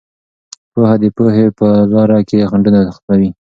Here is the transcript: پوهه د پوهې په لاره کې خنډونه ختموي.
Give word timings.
پوهه 0.73 0.95
د 1.03 1.05
پوهې 1.17 1.45
په 1.59 1.67
لاره 1.91 2.19
کې 2.29 2.47
خنډونه 2.49 2.79
ختموي. 2.95 3.29